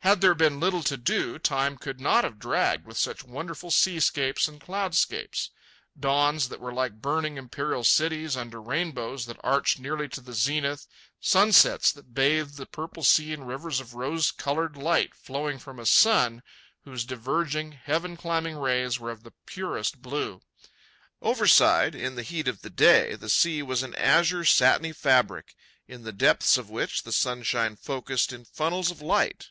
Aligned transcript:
Had 0.00 0.20
there 0.20 0.36
been 0.36 0.60
little 0.60 0.84
to 0.84 0.96
do, 0.96 1.36
time 1.36 1.76
could 1.76 2.00
not 2.00 2.22
have 2.22 2.38
dragged 2.38 2.86
with 2.86 2.96
such 2.96 3.24
wonderful 3.24 3.72
seascapes 3.72 4.46
and 4.46 4.60
cloudscapes—dawns 4.60 6.48
that 6.48 6.60
were 6.60 6.72
like 6.72 7.02
burning 7.02 7.36
imperial 7.36 7.82
cities 7.82 8.36
under 8.36 8.60
rainbows 8.62 9.26
that 9.26 9.40
arched 9.42 9.80
nearly 9.80 10.08
to 10.10 10.20
the 10.20 10.32
zenith; 10.32 10.86
sunsets 11.18 11.90
that 11.90 12.14
bathed 12.14 12.56
the 12.56 12.66
purple 12.66 13.02
sea 13.02 13.32
in 13.32 13.42
rivers 13.46 13.80
of 13.80 13.94
rose 13.94 14.30
coloured 14.30 14.76
light, 14.76 15.12
flowing 15.12 15.58
from 15.58 15.80
a 15.80 15.84
sun 15.84 16.44
whose 16.84 17.04
diverging, 17.04 17.72
heaven 17.72 18.16
climbing 18.16 18.56
rays 18.56 19.00
were 19.00 19.10
of 19.10 19.24
the 19.24 19.32
purest 19.44 20.02
blue. 20.02 20.40
Overside, 21.20 21.96
in 21.96 22.14
the 22.14 22.22
heat 22.22 22.46
of 22.46 22.62
the 22.62 22.70
day, 22.70 23.16
the 23.16 23.28
sea 23.28 23.60
was 23.60 23.82
an 23.82 23.96
azure 23.96 24.44
satiny 24.44 24.92
fabric, 24.92 25.56
in 25.88 26.04
the 26.04 26.12
depths 26.12 26.56
of 26.56 26.70
which 26.70 27.02
the 27.02 27.10
sunshine 27.10 27.74
focussed 27.74 28.32
in 28.32 28.44
funnels 28.44 28.92
of 28.92 29.02
light. 29.02 29.50